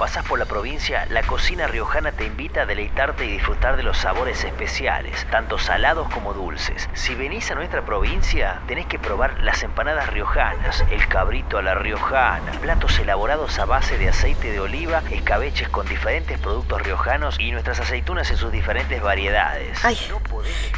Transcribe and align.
pasás 0.00 0.24
por 0.24 0.38
la 0.38 0.46
provincia, 0.46 1.04
la 1.10 1.22
cocina 1.22 1.66
riojana 1.66 2.12
te 2.12 2.24
invita 2.24 2.62
a 2.62 2.66
deleitarte 2.66 3.26
y 3.26 3.32
disfrutar 3.32 3.76
de 3.76 3.82
los 3.82 3.98
sabores 3.98 4.44
especiales, 4.44 5.26
tanto 5.30 5.58
salados 5.58 6.08
como 6.08 6.32
dulces. 6.32 6.88
Si 6.94 7.14
venís 7.14 7.50
a 7.50 7.54
nuestra 7.54 7.84
provincia, 7.84 8.62
tenés 8.66 8.86
que 8.86 8.98
probar 8.98 9.42
las 9.42 9.62
empanadas 9.62 10.08
riojanas, 10.08 10.82
el 10.90 11.06
cabrito 11.06 11.58
a 11.58 11.62
la 11.62 11.74
riojana, 11.74 12.52
platos 12.62 12.98
elaborados 12.98 13.58
a 13.58 13.66
base 13.66 13.98
de 13.98 14.08
aceite 14.08 14.50
de 14.50 14.60
oliva, 14.60 15.02
escabeches 15.10 15.68
con 15.68 15.86
diferentes 15.86 16.38
productos 16.38 16.80
riojanos 16.80 17.38
y 17.38 17.50
nuestras 17.50 17.78
aceitunas 17.80 18.30
en 18.30 18.38
sus 18.38 18.50
diferentes 18.50 19.02
variedades. 19.02 19.84
Ay, 19.84 19.98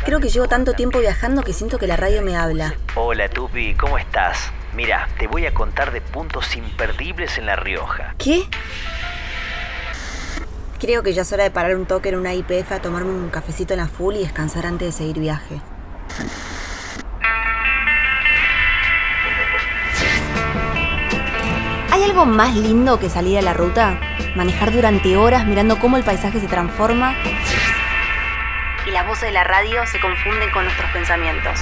creo 0.04 0.18
que 0.18 0.30
llevo 0.30 0.48
tanto 0.48 0.72
tiempo 0.72 0.98
viajando 0.98 1.44
que 1.44 1.52
siento 1.52 1.78
que 1.78 1.86
la 1.86 1.96
radio 1.96 2.22
me 2.22 2.34
habla. 2.34 2.74
Hola 2.96 3.28
Tupi, 3.28 3.76
¿cómo 3.76 3.98
estás? 3.98 4.50
Mira, 4.74 5.06
te 5.18 5.26
voy 5.26 5.46
a 5.46 5.52
contar 5.52 5.92
de 5.92 6.00
puntos 6.00 6.56
imperdibles 6.56 7.36
en 7.36 7.44
La 7.44 7.56
Rioja. 7.56 8.14
¿Qué? 8.18 8.42
Creo 10.82 11.04
que 11.04 11.12
ya 11.12 11.22
es 11.22 11.32
hora 11.32 11.44
de 11.44 11.52
parar 11.52 11.76
un 11.76 11.86
toque 11.86 12.08
en 12.08 12.16
una 12.16 12.34
IPF 12.34 12.72
a 12.72 12.82
tomarme 12.82 13.12
un 13.12 13.30
cafecito 13.30 13.72
en 13.72 13.78
la 13.78 13.86
full 13.86 14.16
y 14.16 14.18
descansar 14.18 14.66
antes 14.66 14.88
de 14.88 14.92
seguir 14.92 15.20
viaje. 15.20 15.60
¿Hay 21.92 22.02
algo 22.02 22.26
más 22.26 22.56
lindo 22.56 22.98
que 22.98 23.08
salir 23.08 23.38
a 23.38 23.42
la 23.42 23.54
ruta? 23.54 24.00
Manejar 24.34 24.72
durante 24.72 25.16
horas 25.16 25.46
mirando 25.46 25.78
cómo 25.78 25.98
el 25.98 26.02
paisaje 26.02 26.40
se 26.40 26.48
transforma 26.48 27.14
y 28.84 28.90
las 28.90 29.06
voces 29.06 29.28
de 29.28 29.32
la 29.32 29.44
radio 29.44 29.86
se 29.86 30.00
confunden 30.00 30.50
con 30.50 30.64
nuestros 30.64 30.90
pensamientos. 30.90 31.60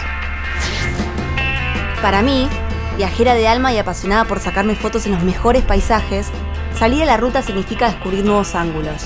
Para 2.01 2.23
mí, 2.23 2.49
viajera 2.97 3.35
de 3.35 3.47
alma 3.49 3.71
y 3.75 3.77
apasionada 3.77 4.25
por 4.25 4.41
sacarme 4.41 4.77
fotos 4.77 5.05
en 5.05 5.13
los 5.13 5.23
mejores 5.23 5.63
paisajes, 5.63 6.33
salir 6.75 7.03
a 7.03 7.07
la 7.07 7.17
ruta 7.17 7.43
significa 7.43 7.87
descubrir 7.87 8.25
nuevos 8.25 8.55
ángulos, 8.55 9.05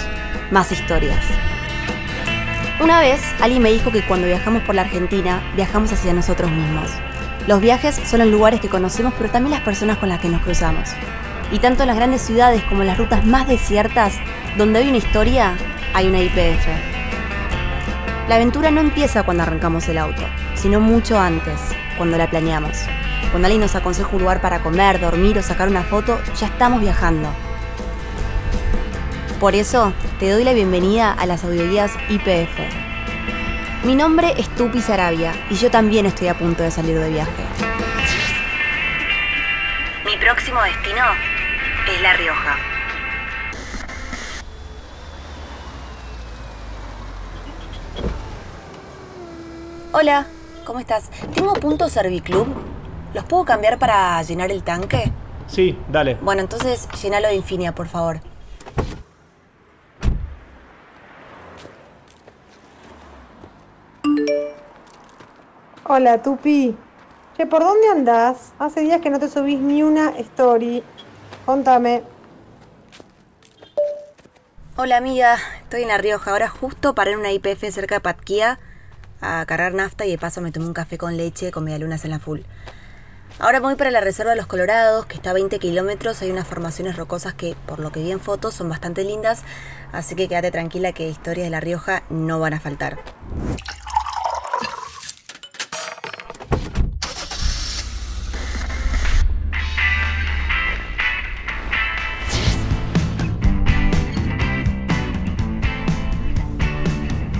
más 0.50 0.70
historias. 0.72 1.24
Una 2.80 2.98
vez, 2.98 3.22
alguien 3.40 3.62
me 3.62 3.72
dijo 3.72 3.92
que 3.92 4.04
cuando 4.04 4.26
viajamos 4.26 4.62
por 4.62 4.74
la 4.74 4.82
Argentina, 4.82 5.42
viajamos 5.56 5.92
hacia 5.92 6.12
nosotros 6.12 6.50
mismos. 6.50 6.90
Los 7.46 7.60
viajes 7.60 7.94
son 8.04 8.20
los 8.20 8.28
lugares 8.28 8.60
que 8.60 8.68
conocemos, 8.68 9.14
pero 9.16 9.30
también 9.30 9.52
las 9.52 9.62
personas 9.62 9.98
con 9.98 10.08
las 10.08 10.20
que 10.20 10.28
nos 10.28 10.42
cruzamos. 10.42 10.90
Y 11.52 11.58
tanto 11.58 11.82
en 11.82 11.88
las 11.88 11.96
grandes 11.96 12.22
ciudades 12.22 12.62
como 12.64 12.82
en 12.82 12.88
las 12.88 12.98
rutas 12.98 13.24
más 13.24 13.46
desiertas, 13.46 14.14
donde 14.56 14.80
hay 14.80 14.88
una 14.88 14.96
historia, 14.96 15.56
hay 15.92 16.08
una 16.08 16.20
IPF. 16.20 16.66
La 18.28 18.36
aventura 18.36 18.70
no 18.70 18.80
empieza 18.80 19.22
cuando 19.22 19.42
arrancamos 19.42 19.88
el 19.88 19.98
auto, 19.98 20.22
sino 20.54 20.80
mucho 20.80 21.18
antes, 21.18 21.60
cuando 21.96 22.16
la 22.16 22.30
planeamos. 22.30 22.78
Cuando 23.30 23.46
alguien 23.46 23.60
nos 23.60 23.74
aconseja 23.74 24.08
un 24.12 24.22
lugar 24.22 24.40
para 24.40 24.60
comer, 24.60 24.98
dormir 24.98 25.38
o 25.38 25.42
sacar 25.42 25.68
una 25.68 25.82
foto, 25.82 26.20
ya 26.38 26.46
estamos 26.46 26.80
viajando. 26.80 27.28
Por 29.40 29.54
eso, 29.56 29.92
te 30.20 30.30
doy 30.30 30.44
la 30.44 30.52
bienvenida 30.52 31.12
a 31.12 31.26
las 31.26 31.44
audioguías 31.44 31.92
IPF. 32.08 32.56
Mi 33.84 33.94
nombre 33.94 34.32
es 34.38 34.48
Tupi 34.54 34.80
Sarabia 34.80 35.32
y 35.50 35.56
yo 35.56 35.70
también 35.70 36.06
estoy 36.06 36.28
a 36.28 36.38
punto 36.38 36.62
de 36.62 36.70
salir 36.70 36.98
de 36.98 37.10
viaje. 37.10 37.42
Mi 40.06 40.16
próximo 40.16 40.62
destino 40.62 41.02
es 41.92 42.00
La 42.00 42.12
Rioja. 42.14 42.56
Hola, 49.92 50.26
¿cómo 50.64 50.78
estás? 50.78 51.10
Tengo 51.34 51.52
punto 51.54 51.88
Serviclub. 51.88 52.46
¿Los 53.12 53.24
puedo 53.24 53.44
cambiar 53.44 53.78
para 53.78 54.22
llenar 54.22 54.50
el 54.50 54.62
tanque? 54.62 55.12
Sí, 55.46 55.78
dale. 55.88 56.14
Bueno, 56.22 56.40
entonces 56.40 56.88
llenalo 57.02 57.28
de 57.28 57.34
Infinia, 57.34 57.74
por 57.74 57.88
favor. 57.88 58.20
Hola, 65.96 66.20
Tupi. 66.20 66.76
Che, 67.36 67.46
¿por 67.46 67.62
dónde 67.62 67.86
andás? 67.86 68.52
Hace 68.58 68.80
días 68.80 69.00
que 69.00 69.10
no 69.10 69.20
te 69.20 69.28
subís 69.28 69.60
ni 69.60 69.84
una 69.84 70.08
story. 70.18 70.82
Contame. 71.46 72.02
Hola 74.74 74.96
amiga, 74.96 75.38
estoy 75.62 75.82
en 75.82 75.88
La 75.88 75.98
Rioja. 75.98 76.32
Ahora 76.32 76.48
justo 76.48 76.96
paré 76.96 77.12
en 77.12 77.20
una 77.20 77.30
IPF 77.30 77.70
cerca 77.70 77.94
de 77.94 78.00
Patquía 78.00 78.58
a 79.20 79.46
cargar 79.46 79.72
nafta 79.72 80.04
y 80.04 80.10
de 80.10 80.18
paso 80.18 80.40
me 80.40 80.50
tomé 80.50 80.66
un 80.66 80.72
café 80.72 80.98
con 80.98 81.16
leche 81.16 81.52
con 81.52 81.62
medialunas 81.62 82.04
en 82.04 82.10
la 82.10 82.18
full. 82.18 82.40
Ahora 83.38 83.60
voy 83.60 83.76
para 83.76 83.92
la 83.92 84.00
Reserva 84.00 84.32
de 84.32 84.36
los 84.36 84.48
Colorados, 84.48 85.06
que 85.06 85.14
está 85.14 85.30
a 85.30 85.34
20 85.34 85.60
kilómetros. 85.60 86.20
Hay 86.22 86.30
unas 86.32 86.48
formaciones 86.48 86.96
rocosas 86.96 87.34
que, 87.34 87.54
por 87.66 87.78
lo 87.78 87.92
que 87.92 88.00
vi 88.00 88.10
en 88.10 88.18
fotos, 88.18 88.54
son 88.54 88.68
bastante 88.68 89.04
lindas. 89.04 89.44
Así 89.92 90.16
que 90.16 90.26
quédate 90.26 90.50
tranquila 90.50 90.90
que 90.90 91.08
historias 91.08 91.46
de 91.46 91.50
La 91.50 91.60
Rioja 91.60 92.02
no 92.10 92.40
van 92.40 92.54
a 92.54 92.58
faltar. 92.58 92.98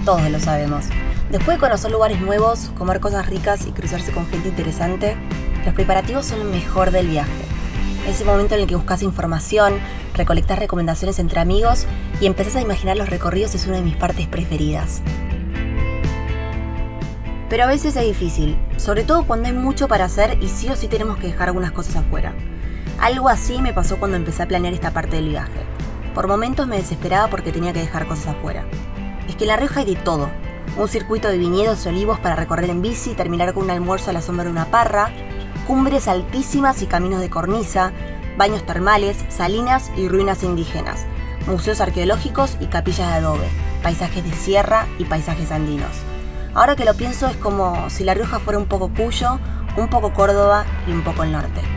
Todos 0.04 0.28
lo 0.30 0.38
sabemos. 0.38 0.84
Después 1.30 1.56
de 1.56 1.60
conocer 1.60 1.90
lugares 1.90 2.20
nuevos, 2.20 2.70
comer 2.76 3.00
cosas 3.00 3.26
ricas 3.26 3.66
y 3.66 3.72
cruzarse 3.72 4.12
con 4.12 4.26
gente 4.26 4.48
interesante, 4.48 5.16
los 5.64 5.72
preparativos 5.72 6.26
son 6.26 6.40
lo 6.40 6.44
mejor 6.44 6.90
del 6.90 7.08
viaje. 7.08 7.30
Ese 8.06 8.26
momento 8.26 8.54
en 8.54 8.60
el 8.60 8.66
que 8.66 8.76
buscas 8.76 9.02
información, 9.02 9.78
recolectas 10.14 10.58
recomendaciones 10.58 11.18
entre 11.18 11.40
amigos 11.40 11.86
y 12.20 12.26
empezás 12.26 12.56
a 12.56 12.60
imaginar 12.60 12.98
los 12.98 13.08
recorridos 13.08 13.54
es 13.54 13.66
una 13.66 13.76
de 13.76 13.82
mis 13.82 13.96
partes 13.96 14.28
preferidas. 14.28 15.00
Pero 17.48 17.64
a 17.64 17.68
veces 17.68 17.96
es 17.96 18.04
difícil, 18.04 18.58
sobre 18.76 19.04
todo 19.04 19.24
cuando 19.24 19.48
hay 19.48 19.54
mucho 19.54 19.88
para 19.88 20.04
hacer 20.04 20.36
y 20.42 20.48
sí 20.48 20.68
o 20.68 20.76
sí 20.76 20.86
tenemos 20.86 21.16
que 21.16 21.28
dejar 21.28 21.48
algunas 21.48 21.72
cosas 21.72 21.96
afuera. 21.96 22.34
Algo 23.00 23.30
así 23.30 23.62
me 23.62 23.72
pasó 23.72 23.96
cuando 23.96 24.18
empecé 24.18 24.42
a 24.42 24.48
planear 24.48 24.74
esta 24.74 24.90
parte 24.90 25.16
del 25.16 25.30
viaje. 25.30 25.64
Por 26.14 26.28
momentos 26.28 26.68
me 26.68 26.76
desesperaba 26.76 27.28
porque 27.28 27.52
tenía 27.52 27.72
que 27.72 27.80
dejar 27.80 28.06
cosas 28.06 28.28
afuera. 28.28 28.66
Es 29.28 29.36
que 29.36 29.44
en 29.44 29.48
La 29.48 29.56
Rioja 29.56 29.80
hay 29.80 29.86
de 29.86 29.96
todo. 29.96 30.30
Un 30.76 30.88
circuito 30.88 31.28
de 31.28 31.38
viñedos 31.38 31.84
y 31.84 31.88
olivos 31.88 32.18
para 32.18 32.36
recorrer 32.36 32.70
en 32.70 32.82
bici 32.82 33.12
y 33.12 33.14
terminar 33.14 33.54
con 33.54 33.64
un 33.64 33.70
almuerzo 33.70 34.10
a 34.10 34.12
la 34.12 34.22
sombra 34.22 34.44
de 34.44 34.50
una 34.50 34.66
parra, 34.66 35.10
cumbres 35.66 36.08
altísimas 36.08 36.82
y 36.82 36.86
caminos 36.86 37.20
de 37.20 37.30
cornisa, 37.30 37.92
baños 38.36 38.66
termales, 38.66 39.24
salinas 39.28 39.90
y 39.96 40.08
ruinas 40.08 40.42
indígenas, 40.42 41.06
museos 41.46 41.80
arqueológicos 41.80 42.56
y 42.60 42.66
capillas 42.66 43.08
de 43.08 43.14
adobe, 43.14 43.48
paisajes 43.82 44.24
de 44.24 44.32
sierra 44.36 44.86
y 44.98 45.04
paisajes 45.04 45.52
andinos. 45.52 45.92
Ahora 46.54 46.76
que 46.76 46.84
lo 46.84 46.94
pienso 46.94 47.26
es 47.26 47.36
como 47.36 47.88
si 47.90 48.04
La 48.04 48.14
Rioja 48.14 48.38
fuera 48.38 48.58
un 48.58 48.66
poco 48.66 48.88
Cuyo, 48.88 49.38
un 49.76 49.88
poco 49.88 50.12
Córdoba 50.12 50.64
y 50.86 50.92
un 50.92 51.02
poco 51.02 51.22
el 51.22 51.32
norte. 51.32 51.73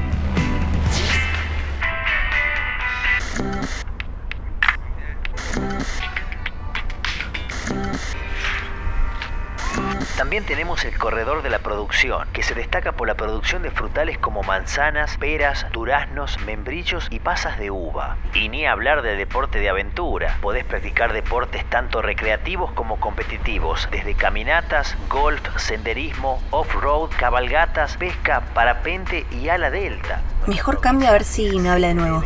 También 10.27 10.43
tenemos 10.43 10.83
el 10.83 10.97
corredor 10.97 11.41
de 11.41 11.49
la 11.49 11.59
producción, 11.59 12.27
que 12.33 12.43
se 12.43 12.53
destaca 12.53 12.91
por 12.91 13.07
la 13.07 13.15
producción 13.15 13.61
de 13.61 13.71
frutales 13.71 14.17
como 14.17 14.43
manzanas, 14.43 15.15
peras, 15.15 15.65
duraznos, 15.71 16.37
membrillos 16.45 17.07
y 17.09 17.19
pasas 17.19 17.57
de 17.57 17.71
uva. 17.71 18.17
Y 18.33 18.49
ni 18.49 18.65
hablar 18.65 19.03
del 19.03 19.17
deporte 19.17 19.59
de 19.59 19.69
aventura. 19.69 20.37
Podés 20.41 20.65
practicar 20.65 21.13
deportes 21.13 21.63
tanto 21.69 22.01
recreativos 22.01 22.73
como 22.73 22.99
competitivos, 22.99 23.87
desde 23.89 24.15
caminatas, 24.15 24.97
golf, 25.07 25.39
senderismo, 25.55 26.43
off-road, 26.51 27.09
cabalgatas, 27.17 27.95
pesca, 27.95 28.41
parapente 28.53 29.25
y 29.31 29.47
ala 29.47 29.69
delta. 29.69 30.19
Mejor 30.45 30.81
cambio 30.81 31.07
a 31.07 31.13
ver 31.13 31.23
si 31.23 31.57
me 31.57 31.69
habla 31.69 31.87
de 31.87 31.93
nuevo. 31.93 32.25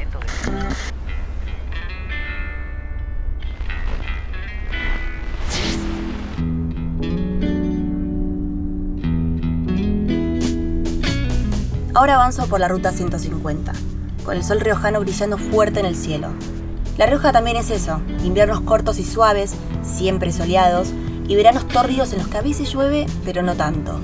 Ahora 12.01 12.15
avanzo 12.15 12.47
por 12.47 12.59
la 12.59 12.67
ruta 12.67 12.91
150, 12.91 13.73
con 14.25 14.35
el 14.35 14.43
sol 14.43 14.59
riojano 14.59 14.99
brillando 15.01 15.37
fuerte 15.37 15.81
en 15.81 15.85
el 15.85 15.95
cielo. 15.95 16.29
La 16.97 17.05
Rioja 17.05 17.31
también 17.31 17.57
es 17.57 17.69
eso, 17.69 18.01
inviernos 18.23 18.61
cortos 18.61 18.97
y 18.97 19.03
suaves, 19.03 19.53
siempre 19.83 20.31
soleados, 20.31 20.93
y 21.27 21.35
veranos 21.35 21.67
tórridos 21.67 22.11
en 22.11 22.17
los 22.17 22.27
que 22.27 22.39
a 22.39 22.41
veces 22.41 22.73
llueve, 22.73 23.05
pero 23.23 23.43
no 23.43 23.53
tanto. 23.53 23.99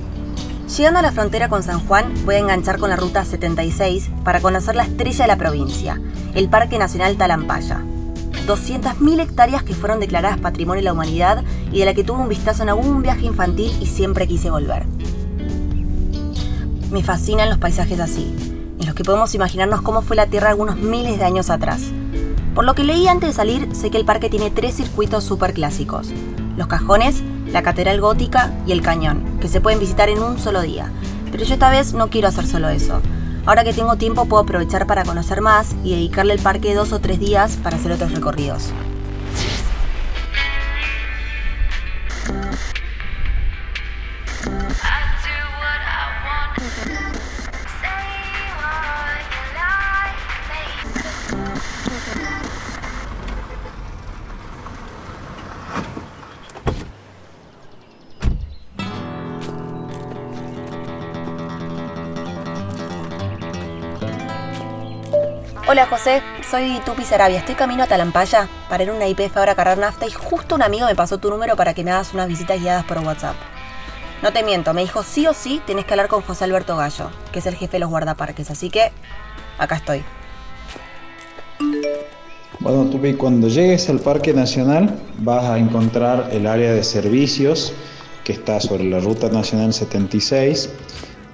Llegando 0.76 1.00
a 1.00 1.02
la 1.02 1.10
frontera 1.10 1.48
con 1.48 1.64
San 1.64 1.84
Juan, 1.88 2.14
voy 2.24 2.36
a 2.36 2.38
enganchar 2.38 2.78
con 2.78 2.88
la 2.88 2.94
ruta 2.94 3.24
76 3.24 4.10
para 4.22 4.40
conocer 4.40 4.76
la 4.76 4.84
estrella 4.84 5.24
de 5.24 5.28
la 5.32 5.36
provincia, 5.36 6.00
el 6.36 6.48
Parque 6.48 6.78
Nacional 6.78 7.16
Talampaya. 7.16 7.82
200.000 8.46 9.20
hectáreas 9.20 9.64
que 9.64 9.74
fueron 9.74 9.98
declaradas 9.98 10.38
Patrimonio 10.38 10.82
de 10.82 10.84
la 10.84 10.92
Humanidad 10.92 11.42
y 11.72 11.80
de 11.80 11.84
la 11.84 11.94
que 11.94 12.04
tuve 12.04 12.22
un 12.22 12.28
vistazo 12.28 12.62
en 12.62 12.68
algún 12.68 13.02
viaje 13.02 13.26
infantil 13.26 13.76
y 13.80 13.86
siempre 13.86 14.28
quise 14.28 14.50
volver. 14.50 14.86
Me 16.90 17.02
fascinan 17.02 17.50
los 17.50 17.58
paisajes 17.58 18.00
así, 18.00 18.34
en 18.80 18.86
los 18.86 18.94
que 18.94 19.04
podemos 19.04 19.34
imaginarnos 19.34 19.82
cómo 19.82 20.00
fue 20.00 20.16
la 20.16 20.26
Tierra 20.26 20.48
algunos 20.48 20.76
miles 20.76 21.18
de 21.18 21.24
años 21.24 21.50
atrás. 21.50 21.82
Por 22.54 22.64
lo 22.64 22.74
que 22.74 22.82
leí 22.82 23.06
antes 23.06 23.28
de 23.28 23.34
salir, 23.34 23.68
sé 23.74 23.90
que 23.90 23.98
el 23.98 24.06
parque 24.06 24.30
tiene 24.30 24.50
tres 24.50 24.76
circuitos 24.76 25.22
súper 25.22 25.52
clásicos. 25.52 26.08
Los 26.56 26.66
cajones, 26.66 27.22
la 27.52 27.62
catedral 27.62 28.00
gótica 28.00 28.54
y 28.66 28.72
el 28.72 28.80
cañón, 28.80 29.22
que 29.38 29.48
se 29.48 29.60
pueden 29.60 29.80
visitar 29.80 30.08
en 30.08 30.22
un 30.22 30.38
solo 30.38 30.62
día. 30.62 30.90
Pero 31.30 31.44
yo 31.44 31.52
esta 31.52 31.68
vez 31.68 31.92
no 31.92 32.08
quiero 32.08 32.28
hacer 32.28 32.46
solo 32.46 32.70
eso. 32.70 33.02
Ahora 33.44 33.64
que 33.64 33.74
tengo 33.74 33.96
tiempo 33.96 34.24
puedo 34.24 34.44
aprovechar 34.44 34.86
para 34.86 35.04
conocer 35.04 35.42
más 35.42 35.76
y 35.84 35.90
dedicarle 35.90 36.32
el 36.32 36.40
parque 36.40 36.74
dos 36.74 36.92
o 36.92 37.00
tres 37.00 37.20
días 37.20 37.58
para 37.62 37.76
hacer 37.76 37.92
otros 37.92 38.12
recorridos. 38.12 38.72
Hola 65.70 65.84
José, 65.84 66.22
soy 66.50 66.80
Tupi 66.86 67.04
Sarabia. 67.04 67.40
Estoy 67.40 67.54
camino 67.54 67.82
a 67.82 67.86
Talampaya 67.86 68.48
para 68.70 68.84
ir 68.84 68.88
a 68.88 68.94
una 68.94 69.06
IPF 69.06 69.36
ahora 69.36 69.52
a 69.52 69.54
cargar 69.54 69.76
nafta 69.76 70.06
y 70.06 70.10
justo 70.10 70.54
un 70.54 70.62
amigo 70.62 70.86
me 70.86 70.94
pasó 70.94 71.18
tu 71.18 71.28
número 71.28 71.56
para 71.56 71.74
que 71.74 71.84
me 71.84 71.90
hagas 71.90 72.14
unas 72.14 72.26
visitas 72.26 72.58
guiadas 72.58 72.86
por 72.86 72.96
WhatsApp. 73.00 73.36
No 74.22 74.32
te 74.32 74.42
miento, 74.42 74.72
me 74.72 74.80
dijo 74.80 75.02
sí 75.02 75.26
o 75.26 75.34
sí 75.34 75.60
tenés 75.66 75.84
que 75.84 75.92
hablar 75.92 76.08
con 76.08 76.22
José 76.22 76.44
Alberto 76.44 76.74
Gallo, 76.74 77.10
que 77.32 77.40
es 77.40 77.46
el 77.46 77.54
jefe 77.54 77.72
de 77.72 77.80
los 77.80 77.90
guardaparques, 77.90 78.50
así 78.50 78.70
que 78.70 78.92
acá 79.58 79.76
estoy. 79.76 80.02
Bueno, 82.60 82.86
Tupi, 82.86 83.12
cuando 83.12 83.48
llegues 83.48 83.90
al 83.90 84.00
Parque 84.00 84.32
Nacional 84.32 84.98
vas 85.18 85.44
a 85.44 85.58
encontrar 85.58 86.30
el 86.32 86.46
área 86.46 86.72
de 86.72 86.82
servicios 86.82 87.74
que 88.24 88.32
está 88.32 88.58
sobre 88.58 88.84
la 88.84 89.00
Ruta 89.00 89.28
Nacional 89.28 89.74
76 89.74 90.70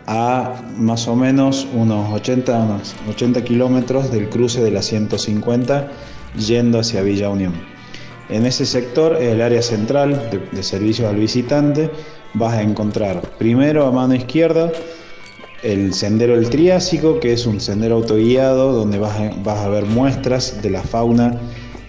a 0.07 0.63
más 0.77 1.09
o 1.09 1.17
menos 1.17 1.67
unos 1.73 2.13
80, 2.13 2.59
unos 2.59 2.95
80 3.09 3.43
kilómetros 3.45 4.11
del 4.11 4.29
cruce 4.29 4.63
de 4.63 4.71
la 4.71 4.83
150 4.83 5.89
yendo 6.37 6.81
hacia 6.81 7.03
Villa 7.03 7.31
Unión. 7.31 7.55
En 8.29 8.47
ese 8.47 8.65
sector, 8.65 9.17
el 9.23 9.43
área 9.43 9.63
central 9.63 10.31
de, 10.51 10.63
servicios 10.63 11.09
al 11.09 11.17
visitante, 11.17 11.91
vas 12.33 12.55
a 12.55 12.63
encontrar 12.63 13.21
primero 13.39 13.87
a 13.87 13.93
mano 13.93 14.15
izquierda 14.15 14.73
el 15.63 15.95
sendero 15.95 16.35
del 16.35 16.51
Triásico, 16.51 17.21
que 17.21 17.33
es 17.33 17.47
un 17.47 17.61
sendero 17.61 17.97
autoguiado 17.97 18.73
donde 18.73 18.99
vas 18.99 19.19
a, 19.19 19.31
vas 19.43 19.61
a 19.61 19.69
ver 19.69 19.85
muestras 19.85 20.61
de 20.63 20.71
la 20.71 20.83
fauna 20.83 21.39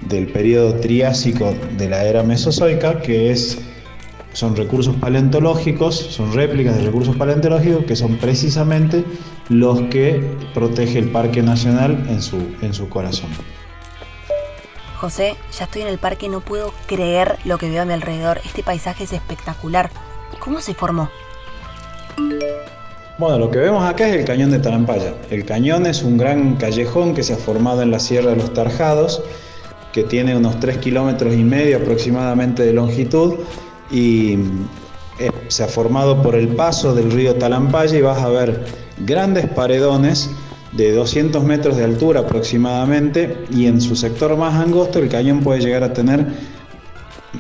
del 0.08 0.28
periodo 0.28 0.76
Triásico 0.76 1.54
de 1.78 1.90
la 1.90 2.06
era 2.06 2.24
Mesozoica, 2.24 3.02
que 3.02 3.32
es 3.32 3.58
son 4.36 4.56
recursos 4.56 4.96
paleontológicos, 4.98 5.96
son 5.96 6.34
réplicas 6.34 6.76
de 6.76 6.84
recursos 6.84 7.16
paleontológicos 7.16 7.86
que 7.86 7.96
son 7.96 8.18
precisamente 8.18 9.06
los 9.48 9.82
que 9.84 10.22
protege 10.54 11.00
el 11.00 11.10
Parque 11.10 11.42
Nacional 11.42 12.06
en 12.10 12.22
su, 12.22 12.38
en 12.62 12.74
su 12.74 12.90
corazón. 12.90 13.30
José, 14.98 15.36
ya 15.58 15.66
estoy 15.66 15.84
en 15.84 15.88
el 15.88 16.00
parque 16.00 16.26
y 16.26 16.30
no 16.30 16.42
puedo 16.42 16.74
creer 16.86 17.38
lo 17.46 17.58
que 17.58 17.70
veo 17.70 17.84
a 17.84 17.86
mi 17.86 17.94
alrededor. 17.94 18.42
Este 18.44 18.62
paisaje 18.62 19.06
es 19.06 19.14
espectacular. 19.14 19.90
¿Cómo 20.40 20.60
se 20.60 20.74
formó? 20.74 21.10
Bueno, 23.18 23.40
lo 23.40 23.50
que 23.50 23.60
vemos 23.60 23.86
acá 23.86 24.10
es 24.10 24.16
el 24.16 24.26
cañón 24.26 24.52
de 24.52 24.60
Tarampaya. 24.60 25.14
El 25.30 25.46
cañón 25.46 25.86
es 25.86 26.04
un 26.04 26.18
gran 26.18 26.56
callejón 26.58 27.14
que 27.14 27.24
se 27.24 27.34
ha 27.34 27.38
formado 27.38 27.82
en 27.82 27.92
la 27.92 28.00
Sierra 28.00 28.32
de 28.32 28.36
los 28.36 28.54
Tarjados, 28.54 29.24
que 29.94 30.04
tiene 30.04 30.36
unos 30.36 30.60
3 30.60 30.80
kilómetros 30.80 31.34
y 31.36 31.44
medio 31.46 31.78
aproximadamente 31.78 32.64
de 32.64 32.74
longitud 32.74 33.36
y 33.92 34.38
eh, 35.20 35.32
se 35.48 35.64
ha 35.64 35.68
formado 35.68 36.22
por 36.22 36.36
el 36.36 36.50
paso 36.50 36.94
del 36.94 37.12
río 37.12 37.36
Talampaya 37.36 37.98
y 37.98 38.02
vas 38.02 38.22
a 38.22 38.30
ver 38.30 38.66
grandes 39.00 39.48
paredones 39.48 40.30
de 40.72 40.92
200 40.92 41.44
metros 41.44 41.78
de 41.78 41.86
altura 41.86 42.22
aproximadamente 42.22 43.46
y 43.50 43.68
en 43.68 43.80
su 43.80 43.96
sector 43.96 44.36
más 44.36 44.56
angosto 44.56 45.00
el 45.00 45.08
cañón 45.08 45.42
puede 45.42 45.62
llegar 45.62 45.84
a 45.84 45.94
tener 45.94 46.26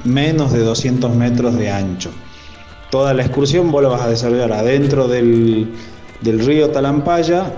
menos 0.04 0.54
de 0.54 0.60
200 0.60 1.14
metros 1.16 1.56
de 1.56 1.70
ancho. 1.70 2.12
Toda 2.90 3.14
la 3.14 3.24
excursión 3.24 3.72
vos 3.72 3.84
la 3.84 3.90
vas 3.90 4.02
a 4.02 4.10
desarrollar 4.10 4.54
adentro 4.54 5.08
del, 5.08 5.74
del 6.22 6.46
río 6.46 6.70
Talampaya, 6.70 7.52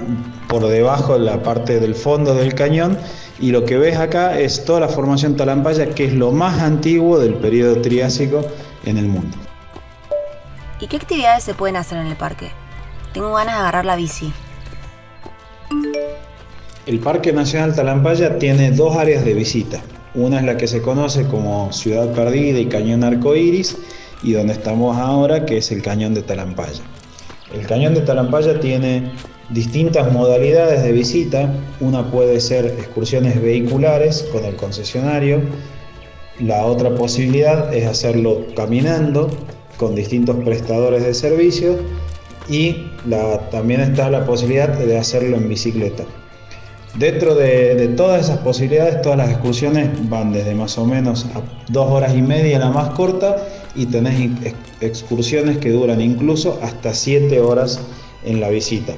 por 0.48 0.68
debajo 0.68 1.14
de 1.14 1.26
la 1.26 1.44
parte 1.44 1.80
del 1.80 1.94
fondo 1.94 2.34
del 2.34 2.56
cañón 2.56 2.98
y 3.40 3.52
lo 3.52 3.66
que 3.66 3.78
ves 3.78 3.98
acá 3.98 4.40
es 4.40 4.66
toda 4.66 4.80
la 4.82 4.88
formación 4.88 5.36
Talampaya 5.36 5.90
que 5.90 6.06
es 6.06 6.14
lo 6.14 6.32
más 6.32 6.62
antiguo 6.62 7.20
del 7.20 7.36
periodo 7.36 7.82
Triásico 7.82 8.46
en 8.86 8.98
el 8.98 9.06
mundo. 9.06 9.38
¿Y 10.80 10.88
qué 10.88 10.98
actividades 10.98 11.44
se 11.44 11.54
pueden 11.54 11.76
hacer 11.76 12.00
en 12.00 12.08
el 12.08 12.16
parque? 12.16 12.52
Tengo 13.14 13.34
ganas 13.34 13.56
de 13.56 13.62
agarrar 13.62 13.86
la 13.86 13.96
bici. 13.96 14.32
El 16.86 17.00
Parque 17.00 17.34
Nacional 17.34 17.76
Talampaya 17.76 18.40
tiene 18.40 18.72
dos 18.72 18.96
áreas 18.96 19.26
de 19.26 19.34
visita. 19.34 19.82
Una 20.16 20.40
es 20.40 20.46
la 20.46 20.56
que 20.56 20.68
se 20.68 20.82
conoce 20.82 21.28
como 21.28 21.72
Ciudad 21.74 22.14
Perdida 22.14 22.60
y 22.60 22.68
Cañón 22.68 23.04
Arcoíris 23.04 23.78
y 24.24 24.34
donde 24.34 24.54
estamos 24.54 24.98
ahora 24.98 25.46
que 25.46 25.58
es 25.58 25.72
el 25.72 25.82
Cañón 25.82 26.14
de 26.14 26.22
Talampaya. 26.22 26.82
El 27.54 27.66
Cañón 27.68 27.94
de 27.94 28.02
Talampaya 28.02 28.60
tiene 28.60 29.12
distintas 29.50 30.12
modalidades 30.12 30.84
de 30.84 30.92
visita. 30.92 31.54
Una 31.80 32.12
puede 32.12 32.40
ser 32.40 32.66
excursiones 32.66 33.42
vehiculares 33.42 34.28
con 34.32 34.44
el 34.46 34.56
concesionario, 34.56 35.42
la 36.40 36.66
otra 36.66 36.94
posibilidad 36.94 37.74
es 37.74 37.88
hacerlo 37.88 38.46
caminando 38.56 39.28
con 39.78 39.96
distintos 39.96 40.36
prestadores 40.44 41.04
de 41.04 41.16
servicios 41.16 41.78
y 42.48 42.92
también 43.50 43.82
está 43.82 44.12
la 44.12 44.24
posibilidad 44.24 44.70
de 44.70 44.98
hacerlo 45.00 45.38
en 45.38 45.50
bicicleta. 45.50 46.04
Dentro 46.94 47.34
de, 47.34 47.74
de, 47.76 47.88
todas 47.90 48.26
esas 48.26 48.38
posibilidades, 48.40 49.02
todas 49.02 49.18
las 49.18 49.32
excursiones 49.32 49.90
van 50.10 50.32
desde 50.32 50.54
más 50.54 50.78
o 50.78 50.86
menos 50.86 51.26
a 51.34 51.42
dos 51.72 51.90
horas 51.90 52.16
y 52.16 52.22
media 52.22 52.60
la 52.60 52.70
más 52.70 52.90
corta 52.90 53.38
y 53.76 53.88
tenés 53.88 54.30
excursiones 54.82 55.58
que 55.58 55.72
duran 55.72 56.02
incluso 56.02 56.60
hasta 56.62 56.94
siete 56.94 57.40
horas 57.40 57.82
en 58.24 58.40
la 58.40 58.50
visita. 58.50 58.94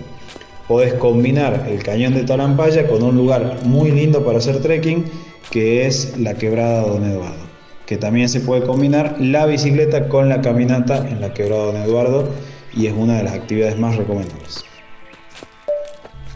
Podés 0.69 0.93
combinar 0.93 1.65
el 1.67 1.81
cañón 1.81 2.13
de 2.13 2.25
Talampaya 2.25 2.85
con 2.88 3.01
un 3.01 3.15
lugar 3.15 3.57
muy 3.63 3.89
lindo 3.89 4.23
para 4.23 4.38
hacer 4.38 4.61
trekking 4.61 5.03
que 5.49 5.88
es 5.88 6.15
la 6.19 6.35
quebrada 6.35 6.83
Don 6.83 7.03
Eduardo, 7.03 7.43
que 7.88 7.97
también 7.97 8.29
se 8.29 8.39
puede 8.39 8.61
combinar 8.61 9.15
la 9.19 9.47
bicicleta 9.47 10.07
con 10.07 10.29
la 10.29 10.41
caminata 10.41 11.09
en 11.09 11.21
la 11.21 11.33
quebrada 11.33 11.65
Don 11.65 11.77
Eduardo 11.77 12.29
y 12.71 12.85
es 12.85 12.93
una 12.93 13.17
de 13.17 13.23
las 13.23 13.33
actividades 13.33 13.79
más 13.79 13.95
recomendables. 13.95 14.63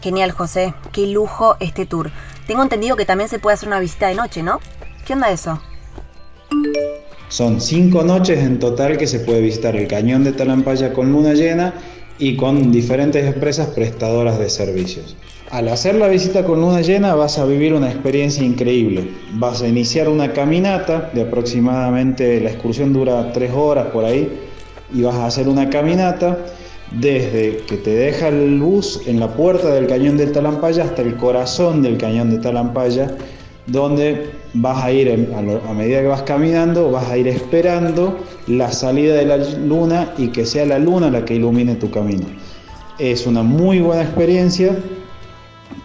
Genial, 0.02 0.32
José. 0.32 0.74
Qué 0.90 1.06
lujo 1.06 1.56
este 1.60 1.86
tour. 1.86 2.10
Tengo 2.48 2.64
entendido 2.64 2.96
que 2.96 3.04
también 3.04 3.30
se 3.30 3.38
puede 3.38 3.54
hacer 3.54 3.68
una 3.68 3.78
visita 3.78 4.08
de 4.08 4.16
noche, 4.16 4.42
¿no? 4.42 4.58
¿Qué 5.06 5.12
onda 5.12 5.30
eso? 5.30 5.62
Son 7.28 7.60
cinco 7.60 8.02
noches 8.02 8.40
en 8.40 8.58
total 8.58 8.98
que 8.98 9.06
se 9.06 9.20
puede 9.20 9.40
visitar 9.40 9.76
el 9.76 9.86
cañón 9.86 10.24
de 10.24 10.32
Talampaya 10.32 10.92
con 10.92 11.12
luna 11.12 11.34
llena 11.34 11.74
y 12.18 12.36
con 12.36 12.70
diferentes 12.70 13.24
empresas 13.24 13.68
prestadoras 13.68 14.38
de 14.38 14.48
servicios. 14.48 15.16
Al 15.50 15.68
hacer 15.68 15.96
la 15.96 16.08
visita 16.08 16.44
con 16.44 16.60
luna 16.60 16.80
llena 16.80 17.14
vas 17.14 17.38
a 17.38 17.44
vivir 17.44 17.74
una 17.74 17.90
experiencia 17.90 18.42
increíble. 18.42 19.10
Vas 19.34 19.62
a 19.62 19.68
iniciar 19.68 20.08
una 20.08 20.32
caminata 20.32 21.10
de 21.14 21.22
aproximadamente, 21.22 22.40
la 22.40 22.50
excursión 22.50 22.92
dura 22.92 23.32
tres 23.32 23.52
horas 23.52 23.86
por 23.88 24.04
ahí, 24.04 24.28
y 24.92 25.02
vas 25.02 25.14
a 25.16 25.26
hacer 25.26 25.48
una 25.48 25.70
caminata 25.70 26.38
desde 26.92 27.58
que 27.66 27.76
te 27.76 27.90
deja 27.90 28.28
el 28.28 28.60
bus 28.60 29.02
en 29.06 29.20
la 29.20 29.28
puerta 29.34 29.68
del 29.74 29.86
cañón 29.86 30.16
del 30.16 30.32
Talampaya 30.32 30.84
hasta 30.84 31.02
el 31.02 31.16
corazón 31.16 31.82
del 31.82 31.98
cañón 31.98 32.30
de 32.30 32.38
Talampaya, 32.38 33.16
donde 33.66 34.30
vas 34.54 34.84
a 34.84 34.92
ir, 34.92 35.10
a 35.10 35.72
medida 35.72 36.00
que 36.00 36.06
vas 36.06 36.22
caminando, 36.22 36.90
vas 36.90 37.08
a 37.10 37.18
ir 37.18 37.28
esperando 37.28 38.18
la 38.46 38.70
salida 38.70 39.14
de 39.16 39.26
la 39.26 39.36
luna 39.36 40.12
y 40.16 40.28
que 40.28 40.46
sea 40.46 40.64
la 40.64 40.78
luna 40.78 41.10
la 41.10 41.24
que 41.24 41.34
ilumine 41.34 41.74
tu 41.74 41.90
camino. 41.90 42.26
Es 42.98 43.26
una 43.26 43.42
muy 43.42 43.80
buena 43.80 44.02
experiencia 44.02 44.76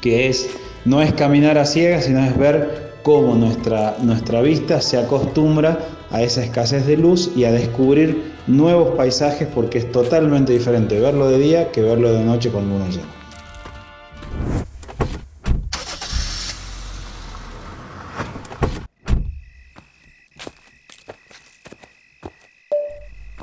que 0.01 0.29
es, 0.29 0.49
no 0.85 1.01
es 1.01 1.11
caminar 1.13 1.57
a 1.57 1.65
ciegas, 1.65 2.05
sino 2.05 2.23
es 2.23 2.37
ver 2.37 2.93
cómo 3.03 3.35
nuestra, 3.35 3.97
nuestra 4.01 4.41
vista 4.41 4.81
se 4.81 4.97
acostumbra 4.97 5.79
a 6.11 6.21
esa 6.21 6.43
escasez 6.43 6.85
de 6.85 6.97
luz 6.97 7.31
y 7.35 7.45
a 7.45 7.51
descubrir 7.51 8.33
nuevos 8.47 8.95
paisajes 8.95 9.47
porque 9.53 9.79
es 9.79 9.91
totalmente 9.91 10.53
diferente 10.53 10.99
verlo 10.99 11.27
de 11.29 11.39
día 11.39 11.71
que 11.71 11.81
verlo 11.81 12.13
de 12.13 12.23
noche 12.23 12.49
con 12.51 12.69
luna 12.69 12.87
llena. 12.89 13.18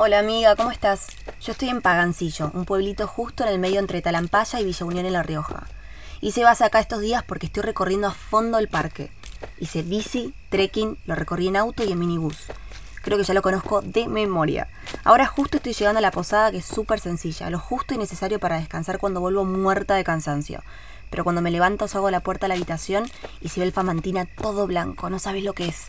Hola 0.06 0.20
amiga, 0.20 0.54
¿cómo 0.54 0.70
estás? 0.70 1.08
Yo 1.42 1.50
estoy 1.50 1.68
en 1.68 1.82
Pagancillo, 1.82 2.52
un 2.54 2.64
pueblito 2.64 3.08
justo 3.08 3.42
en 3.42 3.48
el 3.48 3.58
medio 3.58 3.80
entre 3.80 4.02
Talampaya 4.02 4.60
y 4.60 4.64
Villa 4.64 4.86
Unión 4.86 5.04
en 5.04 5.12
La 5.12 5.24
Rioja. 5.24 5.66
Hice 6.20 6.44
base 6.44 6.62
acá 6.62 6.78
estos 6.78 7.00
días 7.00 7.24
porque 7.24 7.46
estoy 7.46 7.64
recorriendo 7.64 8.06
a 8.06 8.12
fondo 8.12 8.58
el 8.58 8.68
parque. 8.68 9.10
Hice 9.58 9.82
bici, 9.82 10.32
trekking, 10.48 10.96
lo 11.06 11.16
recorrí 11.16 11.48
en 11.48 11.56
auto 11.56 11.82
y 11.82 11.90
en 11.90 11.98
minibús. 11.98 12.36
Creo 13.02 13.18
que 13.18 13.24
ya 13.24 13.34
lo 13.34 13.42
conozco 13.42 13.82
de 13.82 14.06
memoria. 14.06 14.68
Ahora 15.02 15.26
justo 15.26 15.56
estoy 15.56 15.72
llegando 15.72 15.98
a 15.98 16.02
la 16.02 16.12
posada 16.12 16.52
que 16.52 16.58
es 16.58 16.66
súper 16.66 17.00
sencilla, 17.00 17.50
lo 17.50 17.58
justo 17.58 17.92
y 17.92 17.98
necesario 17.98 18.38
para 18.38 18.60
descansar 18.60 18.98
cuando 18.98 19.18
vuelvo 19.18 19.44
muerta 19.44 19.96
de 19.96 20.04
cansancio. 20.04 20.62
Pero 21.10 21.24
cuando 21.24 21.42
me 21.42 21.50
levanto 21.50 21.88
salgo 21.88 22.12
la 22.12 22.20
puerta 22.20 22.44
de 22.44 22.50
la 22.50 22.54
habitación 22.54 23.10
y 23.40 23.48
se 23.48 23.58
ve 23.58 23.66
el 23.66 23.72
famantina 23.72 24.24
todo 24.24 24.68
blanco, 24.68 25.10
no 25.10 25.18
sabes 25.18 25.42
lo 25.42 25.52
que 25.52 25.66
es. 25.66 25.88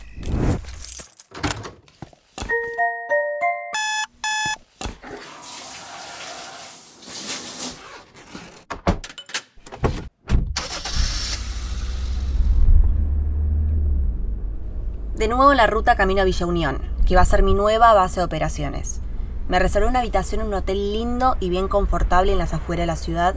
De 15.18 15.26
nuevo 15.26 15.52
la 15.52 15.66
ruta 15.66 15.96
camino 15.96 16.22
a 16.22 16.24
Villa 16.24 16.46
Unión, 16.46 16.78
que 17.04 17.16
va 17.16 17.22
a 17.22 17.24
ser 17.24 17.42
mi 17.42 17.52
nueva 17.52 17.92
base 17.92 18.20
de 18.20 18.24
operaciones. 18.24 19.00
Me 19.48 19.58
reservé 19.58 19.88
una 19.88 19.98
habitación 19.98 20.42
en 20.42 20.46
un 20.46 20.54
hotel 20.54 20.92
lindo 20.92 21.36
y 21.40 21.50
bien 21.50 21.66
confortable 21.66 22.30
en 22.30 22.38
las 22.38 22.54
afueras 22.54 22.84
de 22.84 22.86
la 22.86 22.94
ciudad 22.94 23.34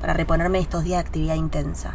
para 0.00 0.12
reponerme 0.12 0.58
estos 0.58 0.82
días 0.82 0.96
de 0.96 1.06
actividad 1.06 1.36
intensa. 1.36 1.94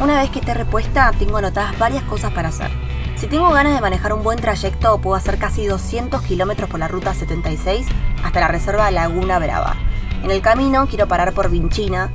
Una 0.00 0.20
vez 0.20 0.30
que 0.30 0.38
esté 0.38 0.54
repuesta, 0.54 1.10
tengo 1.18 1.38
anotadas 1.38 1.76
varias 1.76 2.04
cosas 2.04 2.32
para 2.32 2.50
hacer. 2.50 2.70
Si 3.16 3.26
tengo 3.26 3.50
ganas 3.50 3.74
de 3.74 3.80
manejar 3.80 4.12
un 4.12 4.22
buen 4.22 4.38
trayecto, 4.38 5.00
puedo 5.00 5.16
hacer 5.16 5.36
casi 5.38 5.66
200 5.66 6.22
kilómetros 6.22 6.70
por 6.70 6.78
la 6.78 6.86
ruta 6.86 7.12
76 7.12 7.88
hasta 8.22 8.38
la 8.38 8.46
reserva 8.46 8.92
Laguna 8.92 9.40
Brava. 9.40 9.74
En 10.22 10.30
el 10.30 10.42
camino 10.42 10.86
quiero 10.86 11.08
parar 11.08 11.32
por 11.32 11.50
Vinchina, 11.50 12.12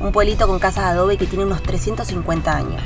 un 0.00 0.12
pueblito 0.12 0.46
con 0.46 0.58
casas 0.58 0.84
de 0.84 0.90
adobe 0.90 1.16
que 1.16 1.26
tiene 1.26 1.44
unos 1.44 1.62
350 1.62 2.56
años. 2.56 2.82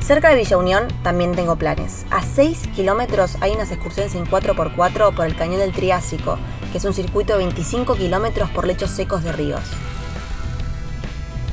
Cerca 0.00 0.30
de 0.30 0.36
Villa 0.36 0.56
Unión 0.56 0.88
también 1.02 1.34
tengo 1.36 1.56
planes. 1.56 2.04
A 2.10 2.22
6 2.22 2.68
kilómetros 2.74 3.36
hay 3.40 3.52
unas 3.52 3.70
excursiones 3.70 4.14
en 4.14 4.26
4x4 4.26 5.14
por 5.14 5.26
el 5.26 5.36
Cañón 5.36 5.60
del 5.60 5.72
Triásico, 5.72 6.38
que 6.72 6.78
es 6.78 6.84
un 6.84 6.94
circuito 6.94 7.34
de 7.34 7.44
25 7.44 7.94
kilómetros 7.94 8.50
por 8.50 8.66
lechos 8.66 8.90
secos 8.90 9.22
de 9.22 9.32
ríos. 9.32 9.62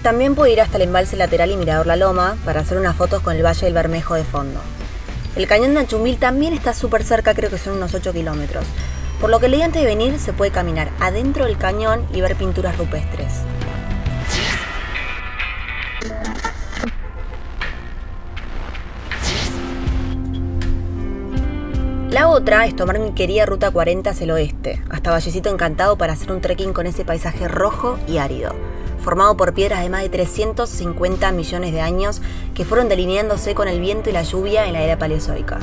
También 0.02 0.36
puedo 0.36 0.52
ir 0.52 0.62
hasta 0.62 0.78
el 0.78 0.84
embalse 0.84 1.18
lateral 1.18 1.52
y 1.52 1.58
Mirador 1.58 1.86
La 1.86 1.98
Loma 1.98 2.38
para 2.46 2.62
hacer 2.62 2.78
unas 2.78 2.96
fotos 2.96 3.22
con 3.22 3.36
el 3.36 3.46
Valle 3.46 3.66
del 3.66 3.74
Bermejo 3.74 4.16
de 4.16 4.24
fondo. 4.24 4.60
El 5.36 5.46
cañón 5.48 5.74
de 5.74 5.82
Anchumil 5.82 6.18
también 6.18 6.54
está 6.54 6.74
súper 6.74 7.04
cerca, 7.04 7.36
creo 7.36 7.52
que 7.52 7.60
son 7.60 7.78
unos 7.78 7.94
8 7.94 8.12
kilómetros. 8.14 8.66
Por 9.20 9.32
lo 9.32 9.40
que 9.40 9.48
leí 9.48 9.64
antes 9.64 9.82
de 9.82 9.88
venir, 9.88 10.20
se 10.20 10.32
puede 10.32 10.52
caminar 10.52 10.92
adentro 11.00 11.46
del 11.46 11.58
cañón 11.58 12.06
y 12.14 12.22
ver 12.22 12.36
pinturas 12.36 12.78
rupestres. 12.78 13.42
La 22.12 22.30
otra 22.30 22.66
es 22.66 22.76
tomar 22.76 23.00
mi 23.00 23.14
querida 23.14 23.48
Ruta 23.48 23.72
40 23.72 24.12
hacia 24.12 24.24
el 24.24 24.32
oeste, 24.32 24.84
hasta 24.90 25.12
Vallecito 25.12 25.50
Encantado 25.50 25.98
para 25.98 26.14
hacer 26.14 26.32
un 26.32 26.42
trekking 26.42 26.74
con 26.74 26.86
ese 26.86 27.04
paisaje 27.04 27.48
rojo 27.48 27.98
y 28.08 28.20
árido, 28.20 28.54
formado 29.04 29.36
por 29.36 29.54
piedras 29.54 29.82
de 29.82 29.90
más 29.90 30.04
de 30.04 30.10
350 30.10 31.32
millones 31.32 31.74
de 31.74 31.82
años 31.82 32.22
que 32.54 32.66
fueron 32.66 32.88
delineándose 32.88 33.56
con 33.56 33.68
el 33.68 33.80
viento 33.80 34.12
y 34.12 34.14
la 34.14 34.24
lluvia 34.24 34.68
en 34.68 34.74
la 34.74 34.82
era 34.82 34.98
paleozoica 34.98 35.60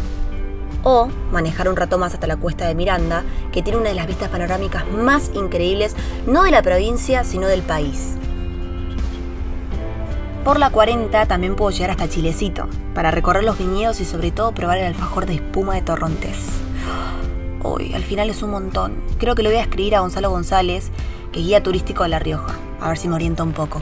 o 0.85 1.09
manejar 1.33 1.69
un 1.69 1.77
rato 1.77 1.99
más 1.99 2.15
hasta 2.15 2.27
la 2.27 2.37
cuesta 2.37 2.67
de 2.67 2.75
Miranda, 2.75 3.25
que 3.51 3.63
tiene 3.63 3.79
una 3.81 3.89
de 3.89 3.97
las 3.97 4.07
vistas 4.07 4.29
panorámicas 4.29 4.87
más 4.89 5.31
increíbles, 5.35 5.97
no 6.27 6.45
de 6.45 6.53
la 6.53 6.63
provincia, 6.63 7.25
sino 7.25 7.49
del 7.49 7.63
país. 7.63 8.15
Por 10.45 10.59
la 10.59 10.71
40 10.71 11.27
también 11.27 11.57
puedo 11.57 11.71
llegar 11.71 11.91
hasta 11.91 12.09
Chilecito, 12.09 12.69
para 12.95 13.11
recorrer 13.11 13.45
los 13.45 13.59
viñedos 13.59 14.01
y 14.01 14.05
sobre 14.05 14.31
todo 14.31 14.53
probar 14.53 14.79
el 14.79 14.85
alfajor 14.85 15.25
de 15.25 15.37
espuma 15.37 15.75
de 15.75 15.83
Torrontés. 15.83 16.39
Uy, 17.63 17.95
al 17.95 18.03
final 18.03 18.29
es 18.29 18.43
un 18.43 18.51
montón. 18.51 19.03
Creo 19.19 19.35
que 19.35 19.43
le 19.43 19.49
voy 19.49 19.59
a 19.59 19.63
escribir 19.63 19.97
a 19.97 20.01
Gonzalo 20.01 20.29
González, 20.29 20.91
que 21.33 21.41
guía 21.41 21.63
turístico 21.63 22.03
de 22.03 22.11
La 22.11 22.19
Rioja, 22.19 22.55
a 22.79 22.89
ver 22.89 22.99
si 22.99 23.09
me 23.09 23.15
orienta 23.15 23.43
un 23.43 23.53
poco. 23.53 23.81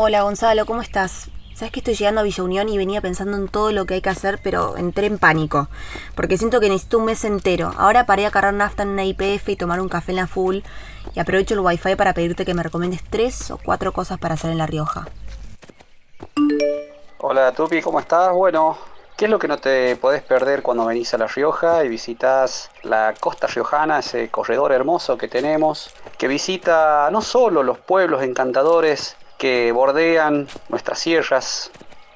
Hola 0.00 0.22
Gonzalo, 0.22 0.64
¿cómo 0.64 0.80
estás? 0.80 1.28
Sabes 1.56 1.72
que 1.72 1.80
estoy 1.80 1.96
llegando 1.96 2.20
a 2.20 2.22
Villa 2.22 2.44
Unión 2.44 2.68
y 2.68 2.78
venía 2.78 3.00
pensando 3.00 3.36
en 3.36 3.48
todo 3.48 3.72
lo 3.72 3.84
que 3.84 3.94
hay 3.94 4.00
que 4.00 4.10
hacer, 4.10 4.38
pero 4.44 4.76
entré 4.76 5.08
en 5.08 5.18
pánico. 5.18 5.66
Porque 6.14 6.38
siento 6.38 6.60
que 6.60 6.68
necesito 6.68 6.98
un 6.98 7.06
mes 7.06 7.24
entero. 7.24 7.72
Ahora 7.76 8.06
paré 8.06 8.24
a 8.24 8.30
cargar 8.30 8.54
nafta 8.54 8.84
en 8.84 8.90
una 8.90 9.04
IPF 9.04 9.48
y 9.48 9.56
tomar 9.56 9.80
un 9.80 9.88
café 9.88 10.12
en 10.12 10.18
la 10.18 10.28
full. 10.28 10.58
Y 11.16 11.18
aprovecho 11.18 11.54
el 11.54 11.60
wifi 11.60 11.96
para 11.96 12.14
pedirte 12.14 12.44
que 12.44 12.54
me 12.54 12.62
recomiendes 12.62 13.02
tres 13.10 13.50
o 13.50 13.58
cuatro 13.58 13.92
cosas 13.92 14.20
para 14.20 14.34
hacer 14.34 14.52
en 14.52 14.58
La 14.58 14.68
Rioja. 14.68 15.08
Hola 17.18 17.50
Tupi, 17.50 17.82
¿cómo 17.82 17.98
estás? 17.98 18.32
Bueno, 18.32 18.78
¿qué 19.16 19.24
es 19.24 19.30
lo 19.32 19.40
que 19.40 19.48
no 19.48 19.58
te 19.58 19.96
podés 19.96 20.22
perder 20.22 20.62
cuando 20.62 20.86
venís 20.86 21.12
a 21.14 21.18
La 21.18 21.26
Rioja 21.26 21.84
y 21.84 21.88
visitas 21.88 22.70
la 22.84 23.14
costa 23.18 23.48
riojana, 23.48 23.98
ese 23.98 24.28
corredor 24.28 24.70
hermoso 24.70 25.18
que 25.18 25.26
tenemos, 25.26 25.90
que 26.16 26.28
visita 26.28 27.08
no 27.10 27.20
solo 27.20 27.64
los 27.64 27.78
pueblos 27.78 28.22
encantadores, 28.22 29.16
que 29.38 29.72
bordean 29.72 30.48
nuestras 30.68 30.98
sierras, 30.98 31.70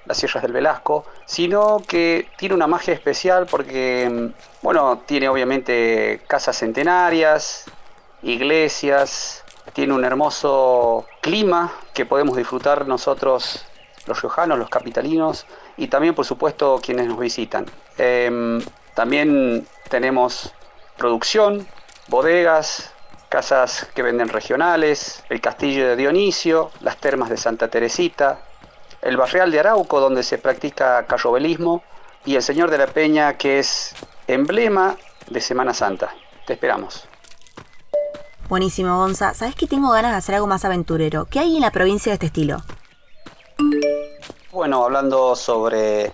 las 0.04 0.18
sierras 0.18 0.42
del 0.42 0.52
Velasco, 0.52 1.06
sino 1.24 1.80
que 1.86 2.28
tiene 2.36 2.54
una 2.54 2.66
magia 2.66 2.92
especial 2.92 3.46
porque, 3.46 4.10
mm, 4.10 4.62
bueno, 4.62 5.02
tiene 5.06 5.28
obviamente 5.28 6.20
casas 6.26 6.58
centenarias, 6.58 7.64
iglesias, 8.22 9.44
tiene 9.72 9.94
un 9.94 10.04
hermoso 10.04 11.06
clima 11.20 11.72
que 11.94 12.04
podemos 12.04 12.36
disfrutar 12.36 12.86
nosotros 12.86 13.64
los 14.06 14.20
riojanos, 14.20 14.58
los 14.58 14.68
capitalinos 14.68 15.46
y 15.76 15.86
también 15.86 16.14
por 16.14 16.24
supuesto 16.24 16.80
quienes 16.82 17.06
nos 17.06 17.18
visitan. 17.18 17.66
Em, 17.98 18.60
también 18.94 19.66
tenemos 19.88 20.52
producción, 20.96 21.66
bodegas, 22.08 22.91
casas 23.32 23.88
que 23.94 24.02
venden 24.02 24.28
regionales, 24.28 25.24
el 25.30 25.40
castillo 25.40 25.88
de 25.88 25.96
Dionisio, 25.96 26.70
las 26.82 26.98
termas 26.98 27.30
de 27.30 27.38
Santa 27.38 27.68
Teresita, 27.68 28.40
el 29.00 29.16
barrial 29.16 29.50
de 29.50 29.58
Arauco 29.58 30.00
donde 30.00 30.22
se 30.22 30.36
practica 30.36 31.06
carrobelismo 31.06 31.82
y 32.26 32.36
el 32.36 32.42
Señor 32.42 32.70
de 32.70 32.76
la 32.76 32.86
Peña 32.88 33.38
que 33.38 33.58
es 33.58 33.94
emblema 34.26 34.98
de 35.30 35.40
Semana 35.40 35.72
Santa. 35.72 36.14
Te 36.46 36.52
esperamos. 36.52 37.08
Buenísimo, 38.50 38.98
Gonza. 38.98 39.32
¿Sabes 39.32 39.54
que 39.54 39.66
tengo 39.66 39.90
ganas 39.92 40.10
de 40.10 40.18
hacer 40.18 40.34
algo 40.34 40.46
más 40.46 40.66
aventurero? 40.66 41.24
¿Qué 41.24 41.38
hay 41.38 41.56
en 41.56 41.62
la 41.62 41.70
provincia 41.70 42.10
de 42.10 42.14
este 42.14 42.26
estilo? 42.26 42.58
Bueno, 44.50 44.84
hablando 44.84 45.36
sobre 45.36 46.12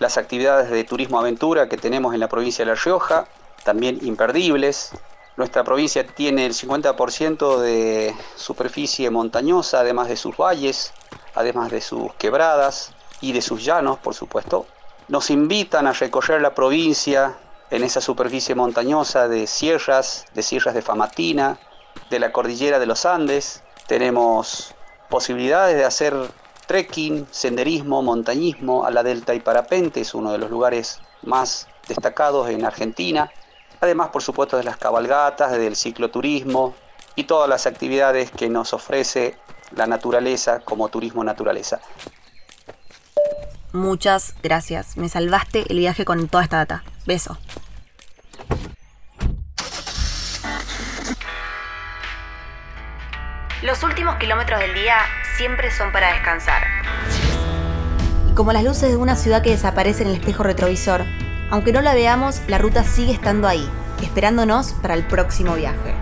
las 0.00 0.18
actividades 0.18 0.68
de 0.68 0.84
turismo 0.84 1.18
aventura 1.18 1.66
que 1.66 1.78
tenemos 1.78 2.12
en 2.12 2.20
la 2.20 2.28
provincia 2.28 2.62
de 2.62 2.72
La 2.72 2.74
Rioja, 2.74 3.26
también 3.64 3.98
imperdibles, 4.02 4.92
nuestra 5.38 5.62
provincia 5.62 6.04
tiene 6.04 6.46
el 6.46 6.52
50% 6.52 7.60
de 7.60 8.12
superficie 8.34 9.08
montañosa, 9.08 9.78
además 9.78 10.08
de 10.08 10.16
sus 10.16 10.36
valles, 10.36 10.92
además 11.36 11.70
de 11.70 11.80
sus 11.80 12.12
quebradas 12.14 12.92
y 13.20 13.30
de 13.30 13.40
sus 13.40 13.64
llanos, 13.64 13.98
por 13.98 14.14
supuesto. 14.14 14.66
Nos 15.06 15.30
invitan 15.30 15.86
a 15.86 15.92
recorrer 15.92 16.42
la 16.42 16.56
provincia 16.56 17.38
en 17.70 17.84
esa 17.84 18.00
superficie 18.00 18.56
montañosa 18.56 19.28
de 19.28 19.46
sierras, 19.46 20.26
de 20.34 20.42
sierras 20.42 20.74
de 20.74 20.82
Famatina, 20.82 21.60
de 22.10 22.18
la 22.18 22.32
cordillera 22.32 22.80
de 22.80 22.86
los 22.86 23.06
Andes. 23.06 23.62
Tenemos 23.86 24.74
posibilidades 25.08 25.76
de 25.76 25.84
hacer 25.84 26.16
trekking, 26.66 27.28
senderismo, 27.30 28.02
montañismo 28.02 28.84
a 28.84 28.90
la 28.90 29.04
delta 29.04 29.36
y 29.36 29.40
parapente, 29.40 30.00
es 30.00 30.14
uno 30.14 30.32
de 30.32 30.38
los 30.38 30.50
lugares 30.50 30.98
más 31.22 31.68
destacados 31.86 32.50
en 32.50 32.64
Argentina 32.64 33.30
además 33.80 34.08
por 34.08 34.22
supuesto 34.22 34.56
de 34.56 34.64
las 34.64 34.76
cabalgatas, 34.76 35.52
del 35.52 35.76
cicloturismo 35.76 36.74
y 37.14 37.24
todas 37.24 37.48
las 37.48 37.66
actividades 37.66 38.30
que 38.30 38.48
nos 38.48 38.72
ofrece 38.72 39.36
la 39.72 39.86
naturaleza 39.86 40.60
como 40.60 40.88
turismo 40.88 41.24
naturaleza. 41.24 41.80
Muchas 43.72 44.34
gracias, 44.42 44.96
me 44.96 45.08
salvaste 45.08 45.64
el 45.70 45.78
viaje 45.78 46.04
con 46.04 46.28
toda 46.28 46.44
esta 46.44 46.56
data. 46.56 46.84
Beso. 47.06 47.36
Los 53.62 53.82
últimos 53.82 54.16
kilómetros 54.16 54.60
del 54.60 54.72
día 54.72 54.96
siempre 55.36 55.70
son 55.70 55.92
para 55.92 56.12
descansar. 56.12 56.62
Y 58.30 58.34
como 58.34 58.52
las 58.52 58.62
luces 58.62 58.90
de 58.90 58.96
una 58.96 59.16
ciudad 59.16 59.42
que 59.42 59.50
desaparece 59.50 60.04
en 60.04 60.10
el 60.10 60.14
espejo 60.14 60.44
retrovisor, 60.44 61.04
aunque 61.50 61.72
no 61.72 61.80
la 61.80 61.94
veamos, 61.94 62.40
la 62.48 62.58
ruta 62.58 62.84
sigue 62.84 63.12
estando 63.12 63.48
ahí, 63.48 63.68
esperándonos 64.02 64.72
para 64.74 64.94
el 64.94 65.06
próximo 65.06 65.54
viaje. 65.54 65.94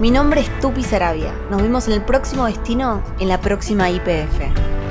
Mi 0.00 0.10
nombre 0.10 0.40
es 0.40 0.60
Tupi 0.60 0.82
Sarabia. 0.82 1.32
Nos 1.50 1.62
vemos 1.62 1.86
en 1.86 1.94
el 1.94 2.02
próximo 2.02 2.46
destino, 2.46 3.02
en 3.20 3.28
la 3.28 3.40
próxima 3.40 3.90
IPF. 3.90 4.81